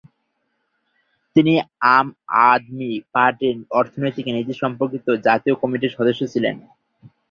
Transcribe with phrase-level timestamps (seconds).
[1.35, 1.53] তিনি
[1.95, 2.07] আম
[2.47, 6.55] আদমি পার্টির অর্থনৈতিক নীতি সম্পর্কিত জাতীয় কমিটির সদস্য ছিলেন।